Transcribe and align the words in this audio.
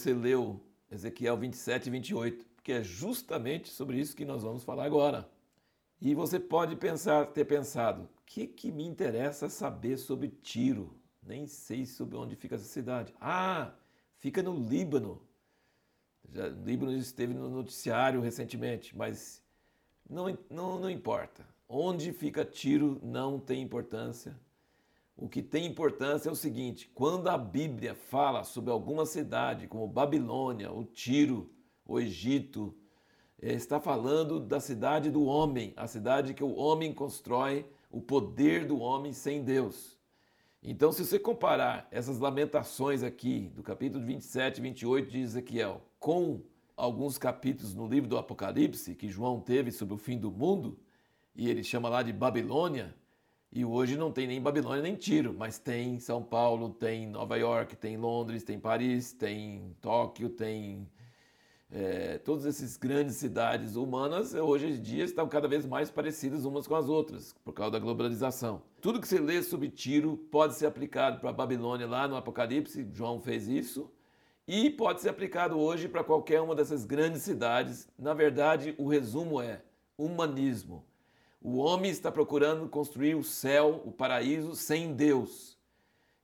você 0.00 0.14
leu 0.14 0.58
Ezequiel 0.90 1.36
27 1.36 1.86
e 1.86 1.90
28, 1.90 2.46
porque 2.56 2.72
é 2.72 2.82
justamente 2.82 3.68
sobre 3.68 3.98
isso 3.98 4.16
que 4.16 4.24
nós 4.24 4.42
vamos 4.42 4.64
falar 4.64 4.84
agora. 4.84 5.30
E 6.00 6.14
você 6.14 6.40
pode 6.40 6.74
pensar, 6.76 7.26
ter 7.26 7.44
pensado, 7.44 8.04
o 8.04 8.08
que, 8.24 8.46
que 8.46 8.72
me 8.72 8.84
interessa 8.84 9.48
saber 9.50 9.98
sobre 9.98 10.28
Tiro? 10.28 10.98
Nem 11.22 11.46
sei 11.46 11.84
sobre 11.84 12.16
onde 12.16 12.34
fica 12.34 12.54
essa 12.54 12.64
cidade. 12.64 13.14
Ah, 13.20 13.74
fica 14.16 14.42
no 14.42 14.54
Líbano. 14.54 15.20
Já, 16.32 16.46
o 16.46 16.64
Líbano 16.64 16.96
esteve 16.96 17.34
no 17.34 17.50
noticiário 17.50 18.22
recentemente, 18.22 18.96
mas 18.96 19.42
não, 20.08 20.38
não, 20.48 20.80
não 20.80 20.88
importa. 20.88 21.46
Onde 21.68 22.12
fica 22.12 22.44
Tiro 22.44 22.98
não 23.02 23.38
tem 23.38 23.62
importância. 23.62 24.34
O 25.20 25.28
que 25.28 25.42
tem 25.42 25.66
importância 25.66 26.30
é 26.30 26.32
o 26.32 26.34
seguinte: 26.34 26.90
quando 26.94 27.28
a 27.28 27.36
Bíblia 27.36 27.94
fala 27.94 28.42
sobre 28.42 28.70
alguma 28.70 29.04
cidade, 29.04 29.68
como 29.68 29.86
Babilônia, 29.86 30.72
o 30.72 30.82
Tiro, 30.82 31.50
o 31.84 32.00
Egito, 32.00 32.74
eh, 33.38 33.52
está 33.52 33.78
falando 33.78 34.40
da 34.40 34.58
cidade 34.58 35.10
do 35.10 35.24
homem, 35.24 35.74
a 35.76 35.86
cidade 35.86 36.32
que 36.32 36.42
o 36.42 36.54
homem 36.56 36.94
constrói, 36.94 37.66
o 37.90 38.00
poder 38.00 38.66
do 38.66 38.78
homem 38.78 39.12
sem 39.12 39.44
Deus. 39.44 39.98
Então, 40.62 40.90
se 40.90 41.04
você 41.04 41.18
comparar 41.18 41.86
essas 41.90 42.18
lamentações 42.18 43.02
aqui, 43.02 43.52
do 43.54 43.62
capítulo 43.62 44.02
27 44.02 44.56
e 44.56 44.62
28 44.62 45.10
de 45.10 45.20
Ezequiel, 45.20 45.82
com 45.98 46.40
alguns 46.74 47.18
capítulos 47.18 47.74
no 47.74 47.86
livro 47.86 48.08
do 48.08 48.16
Apocalipse, 48.16 48.94
que 48.94 49.10
João 49.10 49.38
teve 49.38 49.70
sobre 49.70 49.92
o 49.92 49.98
fim 49.98 50.16
do 50.16 50.30
mundo, 50.30 50.78
e 51.36 51.50
ele 51.50 51.62
chama 51.62 51.90
lá 51.90 52.02
de 52.02 52.10
Babilônia, 52.10 52.94
e 53.52 53.64
hoje 53.64 53.96
não 53.96 54.12
tem 54.12 54.26
nem 54.26 54.40
Babilônia 54.40 54.82
nem 54.82 54.94
Tiro, 54.94 55.34
mas 55.34 55.58
tem 55.58 55.98
São 55.98 56.22
Paulo, 56.22 56.70
tem 56.70 57.08
Nova 57.08 57.36
York, 57.36 57.76
tem 57.76 57.96
Londres, 57.96 58.44
tem 58.44 58.60
Paris, 58.60 59.12
tem 59.12 59.76
Tóquio, 59.80 60.28
tem 60.28 60.88
é, 61.72 62.18
todas 62.18 62.46
essas 62.46 62.76
grandes 62.76 63.16
cidades 63.16 63.76
humanas 63.76 64.34
hoje 64.34 64.66
em 64.66 64.80
dia 64.80 65.04
estão 65.04 65.28
cada 65.28 65.46
vez 65.48 65.66
mais 65.66 65.90
parecidas 65.90 66.44
umas 66.44 66.66
com 66.66 66.74
as 66.74 66.88
outras 66.88 67.32
por 67.44 67.52
causa 67.52 67.72
da 67.72 67.78
globalização. 67.78 68.62
Tudo 68.80 69.00
que 69.00 69.08
você 69.08 69.20
lê 69.20 69.42
sobre 69.42 69.68
Tiro 69.68 70.16
pode 70.30 70.54
ser 70.54 70.66
aplicado 70.66 71.20
para 71.20 71.32
Babilônia 71.32 71.86
lá 71.86 72.06
no 72.06 72.16
Apocalipse, 72.16 72.88
João 72.92 73.20
fez 73.20 73.48
isso, 73.48 73.90
e 74.46 74.70
pode 74.70 75.00
ser 75.00 75.08
aplicado 75.08 75.58
hoje 75.58 75.88
para 75.88 76.02
qualquer 76.02 76.40
uma 76.40 76.56
dessas 76.56 76.84
grandes 76.84 77.22
cidades. 77.22 77.88
Na 77.98 78.14
verdade, 78.14 78.74
o 78.78 78.88
resumo 78.88 79.40
é 79.40 79.62
humanismo. 79.96 80.84
O 81.42 81.56
homem 81.56 81.90
está 81.90 82.12
procurando 82.12 82.68
construir 82.68 83.14
o 83.14 83.24
céu, 83.24 83.82
o 83.86 83.90
paraíso, 83.90 84.54
sem 84.54 84.92
Deus. 84.92 85.58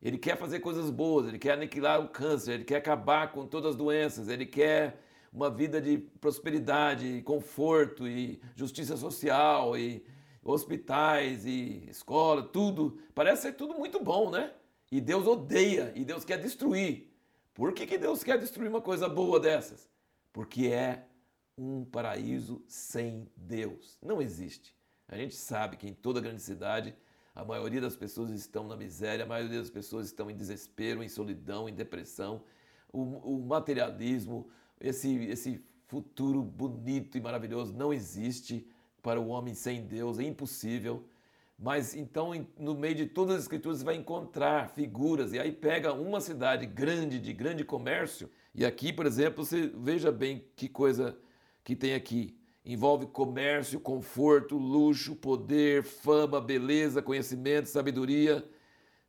Ele 0.03 0.19
quer 0.19 0.37
fazer 0.37 0.61
coisas 0.61 0.91
boas, 0.91 1.27
ele 1.27 1.39
quer 1.39 1.53
aniquilar 1.53 2.01
o 2.03 2.09
câncer, 2.09 2.53
ele 2.53 2.65
quer 2.65 2.77
acabar 2.77 3.33
com 3.33 3.47
todas 3.47 3.71
as 3.71 3.77
doenças, 3.77 4.29
ele 4.29 4.45
quer 4.45 5.01
uma 5.33 5.49
vida 5.49 5.81
de 5.81 5.97
prosperidade, 5.97 7.23
conforto 7.23 8.07
e 8.07 8.39
justiça 8.55 8.95
social 8.95 9.77
e 9.77 10.05
hospitais 10.45 11.47
e 11.47 11.89
escola, 11.89 12.43
tudo. 12.43 12.99
Parece 13.15 13.43
ser 13.43 13.53
tudo 13.55 13.75
muito 13.75 13.99
bom, 13.99 14.31
né? 14.31 14.53
E 14.93 15.01
Deus 15.01 15.27
odeia 15.27 15.93
e 15.97 16.05
Deus 16.05 16.27
quer 16.27 16.39
destruir. 16.39 17.11
Por 17.55 17.73
que, 17.73 17.87
que 17.87 17.97
Deus 17.97 18.23
quer 18.23 18.39
destruir 18.39 18.69
uma 18.69 18.83
coisa 18.83 19.09
boa 19.09 19.41
dessas? 19.41 19.89
Porque 20.31 20.67
é 20.67 21.07
um 21.57 21.87
paraíso 21.87 22.63
sem 22.69 23.27
Deus. 23.35 23.99
Não 24.03 24.21
existe. 24.21 24.76
A 25.09 25.17
gente 25.17 25.35
sabe 25.35 25.77
que 25.77 25.89
em 25.89 25.95
toda 25.95 26.21
grande 26.21 26.43
cidade 26.43 26.95
a 27.35 27.45
maioria 27.45 27.81
das 27.81 27.95
pessoas 27.95 28.31
estão 28.31 28.67
na 28.67 28.77
miséria, 28.77 29.25
a 29.25 29.29
maioria 29.29 29.61
das 29.61 29.71
pessoas 29.71 30.07
estão 30.07 30.31
em 30.31 30.37
desespero, 30.37 31.03
em 31.03 31.09
solidão, 31.09 31.69
em 31.69 31.75
depressão. 31.75 32.43
O, 32.93 33.01
o 33.35 33.47
materialismo, 33.47 34.49
esse, 34.81 35.15
esse 35.27 35.63
futuro 35.87 36.43
bonito 36.43 37.17
e 37.17 37.21
maravilhoso 37.21 37.75
não 37.75 37.93
existe 37.93 38.67
para 39.03 39.21
o 39.21 39.29
homem 39.29 39.55
sem 39.55 39.83
Deus, 39.83 40.19
é 40.19 40.25
impossível. 40.25 41.05
Mas 41.59 41.95
então, 41.95 42.33
no 42.59 42.75
meio 42.75 42.95
de 42.95 43.07
todas 43.07 43.37
as 43.37 43.43
escrituras, 43.43 43.79
você 43.79 43.85
vai 43.85 43.95
encontrar 43.97 44.69
figuras, 44.71 45.33
e 45.33 45.39
aí 45.39 45.53
pega 45.53 45.93
uma 45.93 46.21
cidade 46.21 46.67
grande, 46.67 47.19
de 47.19 47.33
grande 47.33 47.65
comércio, 47.65 48.31
e 48.55 48.65
aqui, 48.65 48.93
por 48.93 49.07
exemplo, 49.07 49.45
você 49.45 49.73
veja 49.75 50.11
bem 50.11 50.45
que 50.55 50.69
coisa 50.69 51.17
que 51.63 51.75
tem 51.75 51.95
aqui 51.95 52.36
envolve 52.67 53.07
comércio, 53.07 53.79
conforto, 53.79 54.59
luxo, 54.59 55.15
poder, 55.15 55.85
fama, 55.85 56.41
beleza, 56.41 57.01
conhecimento, 57.01 57.69
sabedoria. 57.69 58.45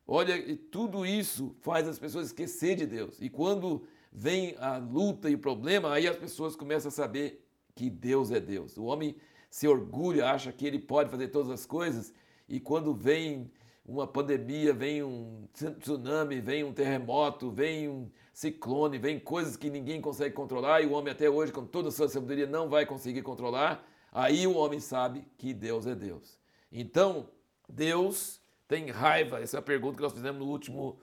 Olha, 0.06 0.56
tudo 0.70 1.04
isso 1.04 1.54
faz 1.60 1.88
as 1.88 1.98
pessoas 1.98 2.28
esquecer 2.28 2.76
de 2.76 2.86
Deus. 2.86 3.20
E 3.20 3.28
quando 3.28 3.84
vem 4.12 4.54
a 4.58 4.78
luta 4.78 5.28
e 5.28 5.34
o 5.34 5.38
problema, 5.38 5.92
aí 5.92 6.06
as 6.06 6.16
pessoas 6.16 6.54
começam 6.54 6.88
a 6.88 6.92
saber 6.92 7.44
que 7.74 7.90
Deus 7.90 8.30
é 8.30 8.38
Deus. 8.38 8.76
O 8.76 8.84
homem 8.84 9.16
se 9.50 9.66
orgulha, 9.66 10.30
acha 10.30 10.52
que 10.52 10.64
ele 10.64 10.78
pode 10.78 11.10
fazer 11.10 11.28
todas 11.28 11.50
as 11.50 11.66
coisas, 11.66 12.14
e 12.48 12.60
quando 12.60 12.94
vem 12.94 13.50
uma 13.88 14.06
pandemia, 14.06 14.74
vem 14.74 15.02
um 15.02 15.48
tsunami, 15.80 16.42
vem 16.42 16.62
um 16.62 16.74
terremoto, 16.74 17.50
vem 17.50 17.88
um 17.88 18.10
ciclone, 18.34 18.98
vem 18.98 19.18
coisas 19.18 19.56
que 19.56 19.70
ninguém 19.70 19.98
consegue 19.98 20.34
controlar 20.34 20.82
e 20.82 20.86
o 20.86 20.92
homem 20.92 21.10
até 21.10 21.30
hoje, 21.30 21.50
com 21.50 21.64
toda 21.64 21.88
a 21.88 21.90
sua 21.90 22.06
sabedoria, 22.06 22.46
não 22.46 22.68
vai 22.68 22.84
conseguir 22.84 23.22
controlar. 23.22 23.82
Aí 24.12 24.46
o 24.46 24.54
homem 24.56 24.78
sabe 24.78 25.24
que 25.38 25.54
Deus 25.54 25.86
é 25.86 25.94
Deus. 25.94 26.38
Então, 26.70 27.30
Deus 27.66 28.38
tem 28.68 28.90
raiva. 28.90 29.40
Essa 29.40 29.56
é 29.56 29.60
a 29.60 29.62
pergunta 29.62 29.96
que 29.96 30.02
nós 30.02 30.12
fizemos 30.12 30.38
no 30.38 30.52
último 30.52 31.00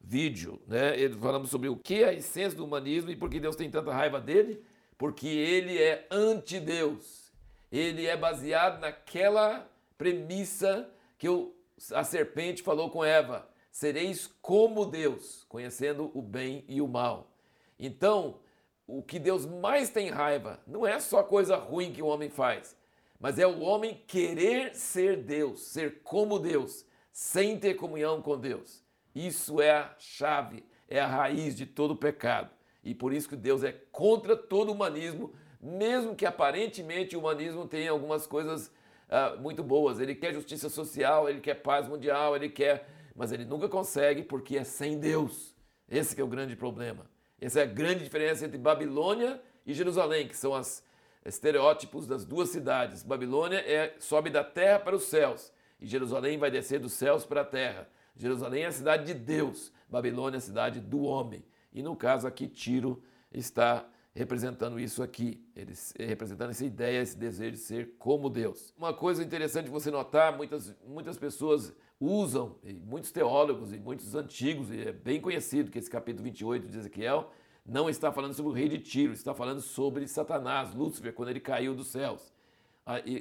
vídeo. 0.00 0.60
Né? 0.66 1.08
Falamos 1.20 1.50
sobre 1.50 1.68
o 1.68 1.76
que 1.76 2.02
é 2.02 2.08
a 2.08 2.12
essência 2.12 2.58
do 2.58 2.64
humanismo 2.64 3.12
e 3.12 3.16
por 3.16 3.30
que 3.30 3.38
Deus 3.38 3.54
tem 3.54 3.70
tanta 3.70 3.92
raiva 3.92 4.20
dele. 4.20 4.60
Porque 4.98 5.28
ele 5.28 5.80
é 5.80 6.06
anti-Deus. 6.10 7.32
Ele 7.70 8.06
é 8.06 8.16
baseado 8.16 8.80
naquela 8.80 9.68
premissa 9.96 10.90
que 11.16 11.28
eu 11.28 11.53
a 11.92 12.04
serpente 12.04 12.62
falou 12.62 12.90
com 12.90 13.04
Eva: 13.04 13.48
sereis 13.70 14.26
como 14.40 14.86
Deus, 14.86 15.44
conhecendo 15.48 16.10
o 16.14 16.22
bem 16.22 16.64
e 16.68 16.80
o 16.80 16.88
mal. 16.88 17.30
Então, 17.78 18.40
o 18.86 19.02
que 19.02 19.18
Deus 19.18 19.46
mais 19.46 19.90
tem 19.90 20.10
raiva 20.10 20.60
não 20.66 20.86
é 20.86 21.00
só 21.00 21.22
coisa 21.22 21.56
ruim 21.56 21.92
que 21.92 22.02
o 22.02 22.06
homem 22.06 22.28
faz, 22.28 22.76
mas 23.18 23.38
é 23.38 23.46
o 23.46 23.60
homem 23.60 24.02
querer 24.06 24.74
ser 24.74 25.22
Deus, 25.22 25.62
ser 25.62 26.02
como 26.02 26.38
Deus, 26.38 26.84
sem 27.12 27.58
ter 27.58 27.74
comunhão 27.74 28.20
com 28.20 28.38
Deus. 28.38 28.82
Isso 29.14 29.60
é 29.60 29.70
a 29.70 29.94
chave, 29.98 30.64
é 30.88 31.00
a 31.00 31.06
raiz 31.06 31.54
de 31.56 31.64
todo 31.64 31.96
pecado. 31.96 32.50
E 32.82 32.94
por 32.94 33.12
isso 33.12 33.28
que 33.28 33.36
Deus 33.36 33.64
é 33.64 33.72
contra 33.90 34.36
todo 34.36 34.70
humanismo, 34.70 35.32
mesmo 35.60 36.14
que 36.14 36.26
aparentemente 36.26 37.16
o 37.16 37.20
humanismo 37.20 37.66
tenha 37.66 37.90
algumas 37.90 38.26
coisas 38.26 38.70
uh, 39.08 39.40
muito 39.40 39.62
boas. 39.62 40.00
Ele 40.00 40.14
quer 40.14 40.32
justiça 40.32 40.68
social, 40.68 41.28
ele 41.28 41.40
quer 41.40 41.54
paz 41.54 41.88
mundial, 41.88 42.36
ele 42.36 42.48
quer. 42.48 42.88
Mas 43.14 43.32
ele 43.32 43.44
nunca 43.44 43.68
consegue 43.68 44.22
porque 44.22 44.56
é 44.56 44.64
sem 44.64 44.98
Deus. 44.98 45.54
Esse 45.88 46.20
é 46.20 46.24
o 46.24 46.28
grande 46.28 46.56
problema. 46.56 47.06
Essa 47.40 47.60
é 47.60 47.62
a 47.62 47.66
grande 47.66 48.02
diferença 48.02 48.44
entre 48.44 48.58
Babilônia 48.58 49.40
e 49.66 49.72
Jerusalém, 49.72 50.26
que 50.26 50.36
são 50.36 50.52
os 50.52 50.82
estereótipos 51.24 52.06
das 52.06 52.24
duas 52.24 52.48
cidades. 52.48 53.02
Babilônia 53.02 53.58
é, 53.58 53.94
sobe 53.98 54.30
da 54.30 54.42
terra 54.42 54.78
para 54.78 54.96
os 54.96 55.04
céus 55.04 55.52
e 55.80 55.86
Jerusalém 55.86 56.38
vai 56.38 56.50
descer 56.50 56.80
dos 56.80 56.92
céus 56.92 57.24
para 57.24 57.42
a 57.42 57.44
terra. 57.44 57.88
Jerusalém 58.16 58.62
é 58.62 58.66
a 58.66 58.72
cidade 58.72 59.04
de 59.04 59.14
Deus, 59.14 59.72
Babilônia 59.88 60.36
é 60.36 60.38
a 60.38 60.40
cidade 60.40 60.80
do 60.80 61.02
homem. 61.02 61.44
E 61.72 61.82
no 61.82 61.96
caso 61.96 62.26
aqui, 62.26 62.46
Tiro 62.46 63.02
está 63.32 63.84
representando 64.14 64.78
isso 64.78 65.02
aqui, 65.02 65.44
eles 65.56 65.92
eh, 65.98 66.06
representando 66.06 66.50
essa 66.50 66.64
ideia, 66.64 67.02
esse 67.02 67.16
desejo 67.16 67.52
de 67.52 67.58
ser 67.58 67.94
como 67.98 68.30
Deus. 68.30 68.72
Uma 68.78 68.94
coisa 68.94 69.22
interessante 69.22 69.68
você 69.68 69.90
notar, 69.90 70.36
muitas, 70.36 70.74
muitas 70.86 71.18
pessoas 71.18 71.72
usam, 71.98 72.56
muitos 72.84 73.10
teólogos 73.10 73.72
e 73.72 73.78
muitos 73.78 74.14
antigos, 74.14 74.70
e 74.70 74.88
é 74.88 74.92
bem 74.92 75.20
conhecido 75.20 75.70
que 75.70 75.78
esse 75.78 75.90
capítulo 75.90 76.24
28 76.24 76.68
de 76.68 76.78
Ezequiel 76.78 77.30
não 77.66 77.88
está 77.88 78.12
falando 78.12 78.34
sobre 78.34 78.52
o 78.52 78.54
rei 78.54 78.68
de 78.68 78.78
Tiro, 78.78 79.12
está 79.12 79.34
falando 79.34 79.60
sobre 79.60 80.06
Satanás, 80.06 80.74
Lúcifer, 80.74 81.12
quando 81.12 81.30
ele 81.30 81.40
caiu 81.40 81.74
dos 81.74 81.88
céus. 81.88 82.32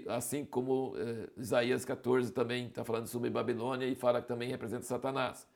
Assim 0.09 0.43
como 0.43 0.93
eh, 0.97 1.29
Isaías 1.37 1.85
14 1.85 2.31
também 2.33 2.67
está 2.67 2.83
falando 2.83 3.07
sobre 3.07 3.29
Babilônia 3.29 3.87
e 3.87 3.95
fala 3.95 4.21
que 4.21 4.27
também 4.27 4.49
representa 4.49 4.83
Satanás 4.83 5.47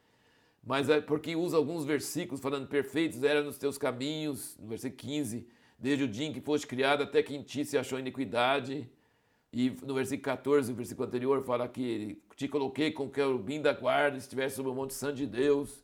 mas 0.68 0.90
é 0.90 1.00
porque 1.00 1.34
usa 1.34 1.56
alguns 1.56 1.86
versículos 1.86 2.42
falando 2.42 2.68
perfeitos 2.68 3.24
eram 3.24 3.46
nos 3.46 3.58
teus 3.58 3.78
caminhos, 3.78 4.58
no 4.60 4.68
versículo 4.68 4.98
15, 4.98 5.48
desde 5.80 6.04
o 6.04 6.08
dia 6.10 6.28
em 6.28 6.34
que 6.34 6.42
foste 6.42 6.68
criado 6.68 7.04
até 7.04 7.24
que 7.24 7.34
em 7.34 7.42
ti 7.42 7.64
se 7.64 7.78
achou 7.78 7.98
iniquidade. 7.98 8.86
E 9.54 9.70
no 9.86 9.94
versículo 9.94 10.26
14, 10.26 10.74
o 10.74 10.76
versículo 10.76 11.08
anterior, 11.08 11.42
fala 11.46 11.70
que 11.70 12.22
te 12.36 12.50
coloquei 12.50 12.92
com 12.92 13.10
que 13.10 13.22
o 13.22 13.40
bim 13.40 13.62
da 13.62 13.72
guarda 13.72 14.18
estivesse 14.18 14.58
sobre 14.58 14.70
o 14.70 14.76
monte 14.76 14.94
santo 14.94 15.16
de 15.16 15.26
Deus. 15.26 15.82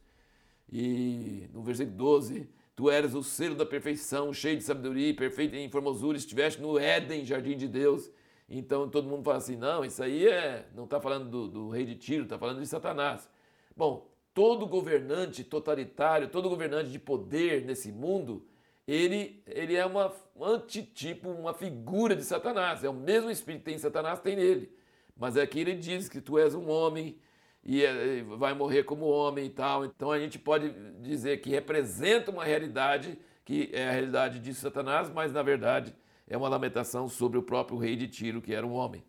E 0.69 1.47
no 1.53 1.63
versículo 1.63 1.95
12, 1.95 2.49
tu 2.75 2.89
eras 2.89 3.15
o 3.15 3.23
selo 3.23 3.55
da 3.55 3.65
perfeição, 3.65 4.33
cheio 4.33 4.57
de 4.57 4.65
sabedoria, 4.65 5.15
perfeito 5.15 5.55
em 5.55 5.69
formosura, 5.69 6.17
estiveste 6.17 6.61
no 6.61 6.77
Éden, 6.77 7.25
jardim 7.25 7.55
de 7.55 7.69
Deus. 7.69 8.11
Então 8.49 8.89
todo 8.89 9.07
mundo 9.07 9.23
fala 9.23 9.37
assim: 9.37 9.55
não, 9.55 9.85
isso 9.85 10.03
aí 10.03 10.27
é, 10.27 10.67
não 10.75 10.83
está 10.83 10.99
falando 10.99 11.29
do, 11.29 11.47
do 11.47 11.69
rei 11.69 11.85
de 11.85 11.95
Tiro, 11.95 12.23
está 12.23 12.37
falando 12.37 12.59
de 12.59 12.67
Satanás. 12.67 13.29
Bom, 13.77 14.12
todo 14.33 14.67
governante 14.67 15.43
totalitário, 15.43 16.29
todo 16.29 16.49
governante 16.49 16.89
de 16.89 16.99
poder 16.99 17.63
nesse 17.63 17.91
mundo, 17.91 18.45
ele, 18.87 19.41
ele 19.47 19.75
é 19.75 19.85
uma 19.85 20.11
um 20.35 20.43
antitipo, 20.43 21.29
uma 21.29 21.53
figura 21.53 22.15
de 22.15 22.23
Satanás. 22.23 22.83
É 22.83 22.89
o 22.89 22.93
mesmo 22.93 23.29
espírito 23.29 23.61
que 23.61 23.65
tem 23.65 23.75
em 23.75 23.79
Satanás, 23.79 24.19
tem 24.19 24.35
nele. 24.35 24.75
Mas 25.15 25.37
aqui 25.37 25.59
ele 25.59 25.75
diz 25.75 26.09
que 26.09 26.19
tu 26.19 26.37
és 26.37 26.55
um 26.55 26.69
homem 26.69 27.17
e 27.63 27.83
é, 27.83 28.23
vai 28.23 28.53
morrer 28.53 28.83
como 28.83 29.05
homem 29.05 29.45
e 29.45 29.49
tal. 29.49 29.85
Então 29.85 30.11
a 30.11 30.19
gente 30.19 30.39
pode 30.39 30.69
dizer 30.99 31.37
que 31.41 31.49
representa 31.49 32.31
uma 32.31 32.43
realidade 32.43 33.17
que 33.45 33.69
é 33.73 33.89
a 33.89 33.91
realidade 33.91 34.39
de 34.39 34.53
Satanás, 34.53 35.09
mas 35.09 35.31
na 35.31 35.43
verdade 35.43 35.93
é 36.27 36.37
uma 36.37 36.47
lamentação 36.47 37.07
sobre 37.09 37.37
o 37.37 37.43
próprio 37.43 37.77
rei 37.77 37.95
de 37.95 38.07
Tiro, 38.07 38.41
que 38.41 38.53
era 38.53 38.65
um 38.65 38.71
homem. 38.71 39.03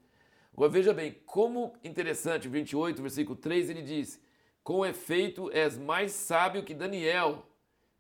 Agora 0.53 0.71
veja 0.71 0.93
bem, 0.93 1.17
como 1.25 1.73
interessante, 1.83 2.49
28, 2.49 3.01
versículo 3.01 3.37
3, 3.37 3.71
ele 3.71 3.83
diz: 3.83 4.21
Com 4.65 4.85
efeito 4.85 5.51
és 5.53 5.77
mais 5.77 6.13
sábio 6.13 6.65
que 6.65 6.73
Daniel. 6.73 7.47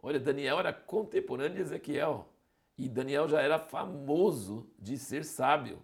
Olha, 0.02 0.18
Daniel 0.18 0.58
era 0.58 0.72
contemporâneo 0.72 1.56
de 1.56 1.60
Ezequiel. 1.60 2.26
E 2.78 2.88
Daniel 2.88 3.28
já 3.28 3.42
era 3.42 3.58
famoso 3.58 4.66
de 4.78 4.96
ser 4.96 5.26
sábio. 5.26 5.78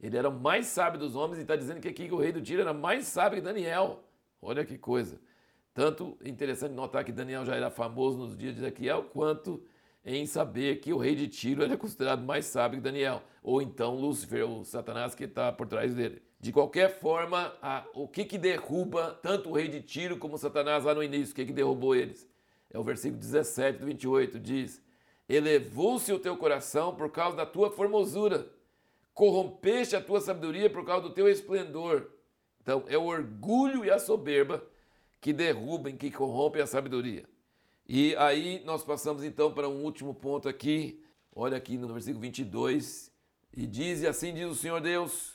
Ele 0.00 0.16
era 0.16 0.30
o 0.30 0.32
mais 0.32 0.66
sábio 0.66 0.98
dos 0.98 1.14
homens 1.14 1.38
e 1.38 1.42
está 1.42 1.54
dizendo 1.54 1.80
que 1.80 1.88
aqui 1.88 2.10
o 2.10 2.16
rei 2.16 2.32
do 2.32 2.40
Tiro 2.40 2.62
era 2.62 2.72
mais 2.72 3.06
sábio 3.06 3.38
que 3.38 3.44
Daniel. 3.44 4.02
Olha 4.40 4.64
que 4.64 4.78
coisa. 4.78 5.20
Tanto 5.74 6.18
interessante 6.24 6.72
notar 6.72 7.04
que 7.04 7.12
Daniel 7.12 7.44
já 7.44 7.54
era 7.54 7.70
famoso 7.70 8.16
nos 8.18 8.36
dias 8.36 8.54
de 8.54 8.62
Ezequiel, 8.62 9.04
quanto 9.04 9.62
em 10.04 10.26
saber 10.26 10.80
que 10.80 10.94
o 10.94 10.98
rei 10.98 11.14
de 11.14 11.28
Tiro 11.28 11.62
era 11.62 11.76
considerado 11.76 12.22
mais 12.22 12.46
sábio 12.46 12.78
que 12.78 12.84
Daniel. 12.84 13.22
Ou 13.42 13.60
então 13.60 13.94
Lúcifer, 13.94 14.48
o 14.48 14.64
Satanás 14.64 15.14
que 15.14 15.24
está 15.24 15.52
por 15.52 15.68
trás 15.68 15.94
dele. 15.94 16.22
De 16.42 16.52
qualquer 16.52 16.98
forma, 16.98 17.56
a, 17.62 17.86
o 17.94 18.08
que, 18.08 18.24
que 18.24 18.36
derruba 18.36 19.16
tanto 19.22 19.48
o 19.48 19.52
rei 19.52 19.68
de 19.68 19.80
Tiro 19.80 20.18
como 20.18 20.36
Satanás 20.36 20.82
lá 20.82 20.92
no 20.92 21.00
início? 21.00 21.32
O 21.32 21.36
que, 21.36 21.46
que 21.46 21.52
derrubou 21.52 21.94
eles? 21.94 22.28
É 22.68 22.76
o 22.76 22.82
versículo 22.82 23.20
17 23.20 23.78
do 23.78 23.86
28, 23.86 24.40
diz 24.40 24.82
Elevou-se 25.28 26.12
o 26.12 26.18
teu 26.18 26.36
coração 26.36 26.96
por 26.96 27.12
causa 27.12 27.36
da 27.36 27.46
tua 27.46 27.70
formosura, 27.70 28.50
corrompeste 29.14 29.94
a 29.94 30.00
tua 30.00 30.20
sabedoria 30.20 30.68
por 30.68 30.84
causa 30.84 31.08
do 31.08 31.14
teu 31.14 31.28
esplendor. 31.28 32.10
Então, 32.60 32.82
é 32.88 32.98
o 32.98 33.04
orgulho 33.04 33.84
e 33.84 33.90
a 33.90 34.00
soberba 34.00 34.66
que 35.20 35.32
derrubam, 35.32 35.96
que 35.96 36.10
corrompem 36.10 36.60
a 36.60 36.66
sabedoria. 36.66 37.24
E 37.88 38.16
aí 38.16 38.60
nós 38.64 38.82
passamos 38.82 39.22
então 39.22 39.52
para 39.54 39.68
um 39.68 39.84
último 39.84 40.12
ponto 40.12 40.48
aqui. 40.48 41.00
Olha 41.32 41.56
aqui 41.56 41.78
no 41.78 41.86
versículo 41.92 42.20
22. 42.20 43.12
E 43.56 43.64
diz: 43.64 44.02
E 44.02 44.08
assim 44.08 44.34
diz 44.34 44.50
o 44.50 44.56
Senhor 44.56 44.80
Deus: 44.80 45.31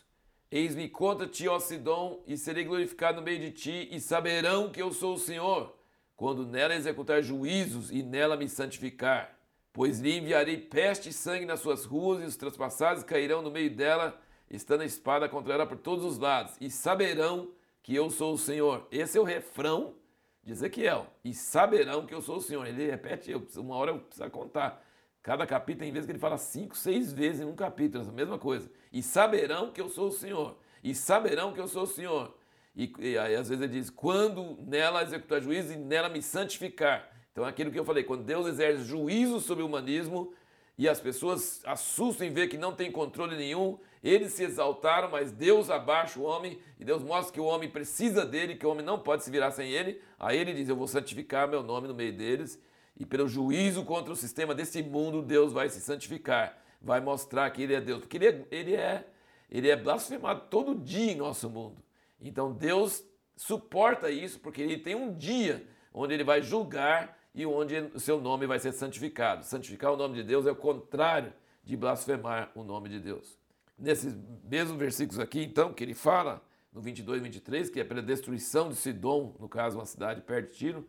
Eis-me 0.49 0.87
contra 0.87 1.27
ti, 1.27 1.47
ó 1.47 1.59
Sidom, 1.59 2.23
e 2.25 2.37
serei 2.37 2.63
glorificado 2.63 3.17
no 3.17 3.23
meio 3.23 3.39
de 3.39 3.51
ti, 3.51 3.89
e 3.91 3.99
saberão 3.99 4.69
que 4.69 4.81
eu 4.81 4.93
sou 4.93 5.15
o 5.15 5.19
Senhor, 5.19 5.75
quando 6.15 6.45
nela 6.45 6.75
executar 6.75 7.21
juízos 7.21 7.91
e 7.91 8.01
nela 8.01 8.37
me 8.37 8.47
santificar. 8.47 9.37
Pois 9.73 9.99
lhe 9.99 10.17
enviarei 10.17 10.57
peste 10.57 11.09
e 11.09 11.13
sangue 11.13 11.45
nas 11.45 11.59
suas 11.59 11.85
ruas, 11.85 12.21
e 12.21 12.25
os 12.25 12.37
transpassados 12.37 13.03
cairão 13.03 13.41
no 13.41 13.51
meio 13.51 13.69
dela, 13.75 14.19
estando 14.49 14.81
a 14.81 14.85
espada 14.85 15.27
contra 15.27 15.53
ela 15.53 15.67
por 15.67 15.77
todos 15.77 16.05
os 16.05 16.17
lados, 16.17 16.55
e 16.61 16.69
saberão 16.69 17.51
que 17.83 17.93
eu 17.93 18.09
sou 18.09 18.33
o 18.33 18.37
Senhor. 18.37 18.87
Esse 18.91 19.17
é 19.17 19.21
o 19.21 19.25
refrão 19.25 19.95
de 20.43 20.53
Ezequiel. 20.53 21.07
E 21.23 21.33
saberão 21.33 22.05
que 22.05 22.13
eu 22.13 22.21
sou 22.21 22.37
o 22.37 22.41
Senhor. 22.41 22.65
Ele 22.65 22.89
repete, 22.89 23.33
uma 23.57 23.75
hora 23.75 23.91
eu 23.91 23.99
preciso 23.99 24.29
contar. 24.29 24.85
Cada 25.27 25.45
capítulo, 25.45 25.83
tem 25.83 25.91
vezes 25.91 26.05
que 26.05 26.13
ele 26.13 26.19
fala 26.19 26.37
cinco, 26.37 26.73
seis 26.77 27.11
vezes 27.11 27.41
em 27.41 27.43
um 27.43 27.53
capítulo, 27.53 28.01
essa 28.01 28.13
mesma 28.13 28.39
coisa. 28.39 28.71
E 28.93 29.03
saberão 29.03 29.71
que 29.73 29.81
eu 29.81 29.89
sou 29.89 30.07
o 30.07 30.11
Senhor. 30.11 30.55
E 30.81 30.95
saberão 30.95 31.51
que 31.51 31.59
eu 31.59 31.67
sou 31.67 31.83
o 31.83 31.85
Senhor. 31.85 32.33
E, 32.73 32.93
e 32.97 33.17
aí 33.17 33.35
às 33.35 33.49
vezes 33.49 33.61
ele 33.61 33.73
diz, 33.73 33.89
quando 33.89 34.57
nela 34.65 35.03
executar 35.03 35.41
juízo 35.41 35.73
e 35.73 35.75
nela 35.75 36.07
me 36.07 36.21
santificar. 36.21 37.11
Então, 37.33 37.45
é 37.45 37.49
aquilo 37.49 37.69
que 37.69 37.77
eu 37.77 37.83
falei, 37.83 38.05
quando 38.05 38.23
Deus 38.23 38.47
exerce 38.47 38.85
juízo 38.85 39.41
sobre 39.41 39.65
o 39.65 39.67
humanismo 39.67 40.33
e 40.77 40.87
as 40.87 41.01
pessoas 41.01 41.61
assustam 41.65 42.25
em 42.25 42.31
ver 42.31 42.47
que 42.47 42.57
não 42.57 42.71
tem 42.71 42.89
controle 42.89 43.35
nenhum, 43.35 43.77
eles 44.01 44.31
se 44.31 44.45
exaltaram, 44.45 45.11
mas 45.11 45.33
Deus 45.33 45.69
abaixa 45.69 46.17
o 46.17 46.23
homem 46.23 46.57
e 46.79 46.85
Deus 46.85 47.03
mostra 47.03 47.33
que 47.33 47.41
o 47.41 47.45
homem 47.45 47.69
precisa 47.69 48.25
dele, 48.25 48.55
que 48.55 48.65
o 48.65 48.69
homem 48.69 48.85
não 48.85 48.97
pode 48.97 49.25
se 49.25 49.29
virar 49.29 49.51
sem 49.51 49.69
ele. 49.69 50.01
Aí 50.17 50.37
ele 50.37 50.53
diz: 50.53 50.69
Eu 50.69 50.77
vou 50.77 50.87
santificar 50.87 51.49
meu 51.49 51.61
nome 51.61 51.85
no 51.85 51.93
meio 51.93 52.13
deles, 52.15 52.57
e 52.99 53.05
pelo 53.05 53.27
juízo 53.27 53.83
contra 53.83 54.11
o 54.11 54.15
sistema 54.15 54.55
desse 54.55 54.81
mundo, 54.81 55.21
Deus 55.21 55.53
vai 55.53 55.69
se 55.69 55.79
santificar, 55.79 56.57
vai 56.81 56.99
mostrar 56.99 57.49
que 57.51 57.61
ele 57.61 57.75
é 57.75 57.81
Deus, 57.81 57.99
porque 57.99 58.17
ele 58.17 58.27
é, 58.27 58.45
ele 58.49 58.75
é, 58.75 59.07
ele 59.49 59.69
é 59.69 59.75
blasfemado 59.75 60.41
todo 60.49 60.75
dia 60.75 61.11
em 61.11 61.15
nosso 61.15 61.49
mundo. 61.49 61.81
Então 62.19 62.51
Deus 62.51 63.03
suporta 63.35 64.09
isso, 64.09 64.39
porque 64.39 64.61
ele 64.61 64.77
tem 64.77 64.95
um 64.95 65.13
dia 65.13 65.65
onde 65.93 66.13
ele 66.13 66.23
vai 66.23 66.41
julgar 66.41 67.17
e 67.33 67.45
onde 67.45 67.75
o 67.93 67.99
seu 67.99 68.19
nome 68.19 68.47
vai 68.47 68.57
ser 68.57 68.71
santificado. 68.71 69.45
Santificar 69.45 69.93
o 69.93 69.97
nome 69.97 70.15
de 70.15 70.23
Deus 70.23 70.47
é 70.47 70.51
o 70.51 70.55
contrário 70.55 71.31
de 71.63 71.77
blasfemar 71.77 72.51
o 72.55 72.63
nome 72.63 72.89
de 72.89 72.99
Deus. 72.99 73.37
Nesses 73.77 74.17
mesmos 74.43 74.77
versículos 74.77 75.19
aqui, 75.19 75.43
então, 75.43 75.71
que 75.71 75.83
ele 75.83 75.93
fala, 75.93 76.41
no 76.73 76.81
22 76.81 77.19
e 77.19 77.23
23, 77.23 77.69
que 77.69 77.79
é 77.79 77.83
pela 77.83 78.01
destruição 78.01 78.69
de 78.69 78.75
Sidom, 78.75 79.35
no 79.39 79.47
caso, 79.47 79.77
uma 79.77 79.85
cidade 79.85 80.21
perto 80.21 80.51
de 80.51 80.57
Tiro, 80.57 80.87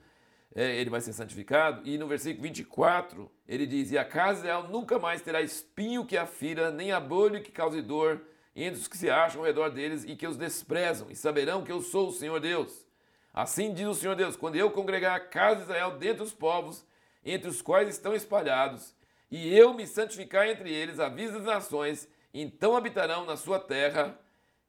é, 0.54 0.76
ele 0.76 0.90
vai 0.90 1.00
ser 1.00 1.12
santificado. 1.12 1.82
E 1.88 1.98
no 1.98 2.06
versículo 2.06 2.42
24, 2.42 3.30
ele 3.46 3.66
diz: 3.66 3.90
E 3.90 3.98
a 3.98 4.04
casa 4.04 4.40
de 4.40 4.48
Israel 4.48 4.68
nunca 4.68 4.98
mais 4.98 5.22
terá 5.22 5.40
espinho 5.40 6.04
que 6.04 6.16
afira, 6.16 6.70
nem 6.70 6.92
abolho 6.92 7.42
que 7.42 7.52
cause 7.52 7.82
dor 7.82 8.22
entre 8.54 8.80
os 8.80 8.88
que 8.88 8.96
se 8.98 9.08
acham 9.08 9.40
ao 9.40 9.46
redor 9.46 9.70
deles 9.70 10.04
e 10.04 10.16
que 10.16 10.26
os 10.26 10.36
desprezam, 10.36 11.08
e 11.10 11.16
saberão 11.16 11.62
que 11.62 11.70
eu 11.70 11.80
sou 11.80 12.08
o 12.08 12.12
Senhor 12.12 12.40
Deus. 12.40 12.86
Assim 13.32 13.72
diz 13.72 13.86
o 13.86 13.94
Senhor 13.94 14.16
Deus: 14.16 14.36
quando 14.36 14.56
eu 14.56 14.70
congregar 14.70 15.14
a 15.14 15.20
casa 15.20 15.56
de 15.56 15.62
Israel 15.62 15.98
dentre 15.98 16.22
os 16.22 16.32
povos, 16.32 16.84
entre 17.24 17.48
os 17.48 17.62
quais 17.62 17.88
estão 17.88 18.14
espalhados, 18.14 18.94
e 19.30 19.56
eu 19.56 19.74
me 19.74 19.86
santificar 19.86 20.48
entre 20.48 20.72
eles, 20.72 20.98
avisa 20.98 21.38
as 21.38 21.44
nações, 21.44 22.08
então 22.32 22.76
habitarão 22.76 23.24
na 23.24 23.36
sua 23.36 23.60
terra, 23.60 24.18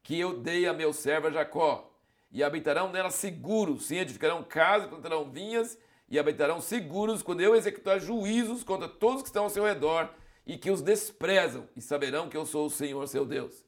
que 0.04 0.20
eu 0.20 0.38
dei 0.38 0.68
a 0.68 0.74
meu 0.74 0.94
servo 0.94 1.32
Jacó, 1.32 1.89
e 2.32 2.44
habitarão 2.44 2.92
nela 2.92 3.10
seguros, 3.10 3.88
sim, 3.88 3.98
edificarão 3.98 4.44
casas, 4.44 4.90
plantarão 4.90 5.30
vinhas, 5.30 5.78
e 6.10 6.18
habitarão 6.18 6.60
seguros 6.60 7.22
quando 7.22 7.42
eu 7.42 7.56
executar 7.56 8.00
juízos 8.00 8.64
contra 8.64 8.88
todos 8.88 9.22
que 9.22 9.30
estão 9.30 9.44
ao 9.44 9.50
seu 9.50 9.64
redor, 9.64 10.10
e 10.46 10.58
que 10.58 10.72
os 10.72 10.82
desprezam, 10.82 11.68
e 11.76 11.82
saberão 11.82 12.30
que 12.30 12.38
eu 12.38 12.46
sou 12.46 12.66
o 12.66 12.70
Senhor 12.70 13.08
seu 13.08 13.26
Deus. 13.26 13.64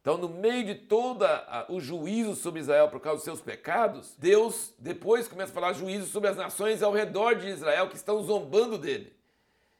Então, 0.00 0.18
no 0.18 0.28
meio 0.28 0.66
de 0.66 0.74
todo 0.74 1.24
o 1.70 1.80
juízo 1.80 2.34
sobre 2.34 2.60
Israel 2.60 2.88
por 2.88 3.00
causa 3.00 3.16
dos 3.16 3.24
seus 3.24 3.40
pecados, 3.40 4.14
Deus 4.18 4.74
depois 4.78 5.26
começa 5.26 5.50
a 5.50 5.54
falar 5.54 5.72
juízo 5.72 6.06
sobre 6.08 6.28
as 6.28 6.36
nações 6.36 6.82
ao 6.82 6.92
redor 6.92 7.36
de 7.36 7.48
Israel 7.48 7.88
que 7.88 7.96
estão 7.96 8.22
zombando 8.22 8.76
dele. 8.76 9.14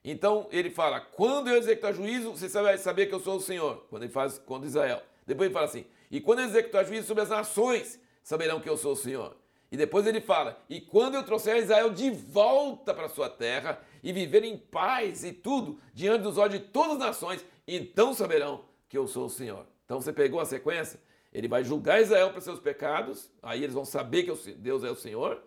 Então 0.02 0.49
ele 0.50 0.70
fala: 0.70 0.99
quando 0.99 1.49
eu 1.49 1.58
executar 1.58 1.92
juízo, 1.92 2.30
você 2.30 2.49
vai 2.49 2.78
saber 2.78 3.04
que 3.06 3.14
eu 3.14 3.20
sou 3.20 3.37
o 3.37 3.40
Senhor. 3.40 3.85
Quando 3.90 4.04
ele 4.04 4.12
faz 4.12 4.38
contra 4.38 4.66
Israel. 4.66 5.02
Depois 5.26 5.47
ele 5.47 5.54
fala 5.54 5.66
assim: 5.66 5.85
e 6.11 6.23
quando 6.23 6.38
eu 6.38 6.47
executar 6.47 6.87
juízo 6.87 7.06
sobre 7.06 7.23
as 7.23 7.28
nações, 7.28 8.00
saberão 8.25 8.59
que 8.59 8.69
eu 8.69 8.76
sou 8.76 8.95
o 8.95 8.97
Senhor. 8.97 9.37
E 9.71 9.76
depois 9.76 10.07
ele 10.07 10.21
fala: 10.21 10.59
e 10.69 10.81
quando 10.81 11.14
eu 11.14 11.23
trouxer 11.23 11.59
Israel 11.59 11.90
de 11.90 12.11
volta 12.11 12.93
para 12.93 13.09
sua 13.09 13.28
terra 13.28 13.81
e 14.02 14.12
viver 14.12 14.43
em 14.43 14.57
paz 14.57 15.23
e 15.23 15.33
tudo 15.33 15.78
diante 15.93 16.23
dos 16.23 16.38
olhos 16.38 16.59
de 16.59 16.66
todas 16.66 16.95
as 16.95 16.99
nações, 16.99 17.45
então 17.69 18.12
saberão 18.12 18.64
que 18.88 18.99
eu 18.99 19.07
sou 19.07 19.26
o 19.26 19.31
Senhor. 19.31 19.66
Então 19.85 20.00
você 20.00 20.12
pegou 20.12 20.40
a 20.40 20.47
sequência? 20.47 20.99
Ele 21.33 21.49
vai 21.49 21.64
julgar 21.64 22.00
Israel 22.00 22.33
por 22.33 22.40
seus 22.40 22.61
pecados, 22.61 23.31
aí 23.43 23.62
eles 23.62 23.75
vão 23.75 23.85
saber 23.85 24.23
que 24.23 24.52
Deus 24.52 24.85
é 24.85 24.90
o 24.90 24.95
Senhor. 24.95 25.43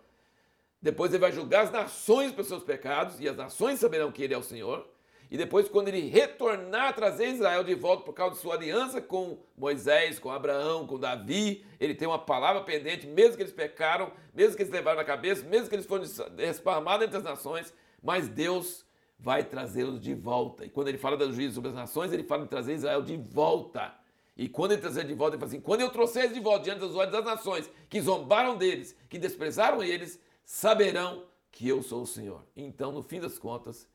Depois 0.80 1.10
ele 1.12 1.20
vai 1.20 1.32
julgar 1.32 1.64
as 1.64 1.72
nações 1.72 2.30
por 2.30 2.44
seus 2.44 2.62
pecados, 2.62 3.18
e 3.18 3.28
as 3.28 3.36
nações 3.36 3.80
saberão 3.80 4.12
que 4.12 4.22
ele 4.22 4.34
é 4.34 4.38
o 4.38 4.42
Senhor. 4.42 4.86
E 5.30 5.36
depois, 5.36 5.68
quando 5.68 5.88
ele 5.88 6.08
retornar, 6.08 6.94
trazer 6.94 7.28
Israel 7.28 7.62
de 7.62 7.74
volta 7.74 8.02
por 8.02 8.14
causa 8.14 8.34
de 8.34 8.40
sua 8.40 8.54
aliança 8.54 9.00
com 9.00 9.38
Moisés, 9.56 10.18
com 10.18 10.30
Abraão, 10.30 10.86
com 10.86 10.98
Davi, 10.98 11.64
ele 11.78 11.94
tem 11.94 12.08
uma 12.08 12.18
palavra 12.18 12.62
pendente, 12.62 13.06
mesmo 13.06 13.36
que 13.36 13.42
eles 13.42 13.52
pecaram, 13.52 14.10
mesmo 14.34 14.56
que 14.56 14.62
eles 14.62 14.72
levaram 14.72 14.96
na 14.96 15.04
cabeça, 15.04 15.44
mesmo 15.44 15.68
que 15.68 15.74
eles 15.74 15.86
foram 15.86 16.04
esparramados 16.38 17.06
entre 17.06 17.18
as 17.18 17.24
nações, 17.24 17.74
mas 18.02 18.26
Deus 18.28 18.86
vai 19.18 19.44
trazê-los 19.44 20.00
de 20.00 20.14
volta. 20.14 20.64
E 20.64 20.70
quando 20.70 20.88
ele 20.88 20.98
fala 20.98 21.16
do 21.16 21.30
juízo 21.32 21.56
sobre 21.56 21.70
as 21.70 21.76
nações, 21.76 22.12
ele 22.12 22.22
fala 22.22 22.44
de 22.44 22.48
trazer 22.48 22.74
Israel 22.74 23.02
de 23.02 23.16
volta. 23.16 23.92
E 24.36 24.48
quando 24.48 24.72
ele 24.72 24.80
trazer 24.80 25.04
de 25.04 25.14
volta, 25.14 25.34
ele 25.34 25.40
fala 25.40 25.50
assim: 25.50 25.60
quando 25.60 25.80
eu 25.80 25.90
trouxer 25.90 26.22
eles 26.24 26.34
de 26.34 26.40
volta 26.40 26.64
diante 26.64 26.78
dos 26.78 26.94
olhos 26.94 27.12
das 27.12 27.24
nações 27.24 27.68
que 27.88 28.00
zombaram 28.00 28.56
deles, 28.56 28.96
que 29.08 29.18
desprezaram 29.18 29.82
eles, 29.82 30.18
saberão 30.44 31.24
que 31.50 31.68
eu 31.68 31.82
sou 31.82 32.02
o 32.02 32.06
Senhor. 32.06 32.44
Então, 32.56 32.92
no 32.92 33.02
fim 33.02 33.20
das 33.20 33.36
contas, 33.36 33.88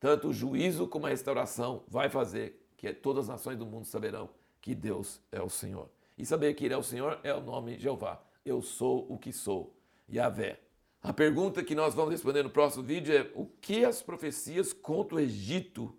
tanto 0.00 0.28
o 0.28 0.32
juízo 0.32 0.88
como 0.88 1.06
a 1.06 1.10
restauração 1.10 1.84
vai 1.86 2.08
fazer 2.08 2.58
que 2.76 2.92
todas 2.94 3.24
as 3.24 3.28
nações 3.28 3.58
do 3.58 3.66
mundo 3.66 3.84
saberão 3.84 4.30
que 4.60 4.74
Deus 4.74 5.20
é 5.30 5.40
o 5.42 5.50
Senhor. 5.50 5.88
E 6.16 6.24
saber 6.24 6.54
que 6.54 6.64
Ele 6.64 6.74
é 6.74 6.76
o 6.76 6.82
Senhor 6.82 7.20
é 7.22 7.34
o 7.34 7.40
nome 7.40 7.78
Jeová. 7.78 8.20
Eu 8.44 8.62
sou 8.62 9.06
o 9.10 9.18
que 9.18 9.32
sou, 9.32 9.76
Yahvé. 10.10 10.58
A 11.02 11.12
pergunta 11.12 11.62
que 11.62 11.74
nós 11.74 11.94
vamos 11.94 12.12
responder 12.12 12.42
no 12.42 12.50
próximo 12.50 12.82
vídeo 12.82 13.14
é: 13.14 13.30
o 13.34 13.46
que 13.60 13.84
as 13.84 14.02
profecias 14.02 14.72
contra 14.72 15.16
o 15.16 15.20
Egito 15.20 15.94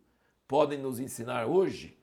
podem 0.47 0.79
nos 0.79 0.99
ensinar 0.99 1.45
hoje? 1.45 1.97